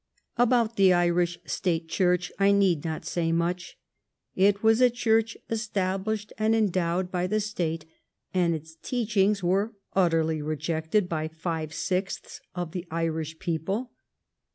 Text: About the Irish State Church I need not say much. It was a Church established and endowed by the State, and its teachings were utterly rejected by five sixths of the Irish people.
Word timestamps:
About 0.35 0.77
the 0.77 0.93
Irish 0.93 1.37
State 1.45 1.87
Church 1.87 2.31
I 2.39 2.51
need 2.51 2.83
not 2.83 3.05
say 3.05 3.31
much. 3.31 3.77
It 4.35 4.63
was 4.63 4.81
a 4.81 4.89
Church 4.89 5.37
established 5.47 6.33
and 6.39 6.55
endowed 6.55 7.11
by 7.11 7.27
the 7.27 7.39
State, 7.39 7.85
and 8.33 8.55
its 8.55 8.73
teachings 8.73 9.43
were 9.43 9.73
utterly 9.93 10.41
rejected 10.41 11.07
by 11.07 11.27
five 11.27 11.71
sixths 11.71 12.41
of 12.55 12.71
the 12.71 12.87
Irish 12.89 13.37
people. 13.37 13.91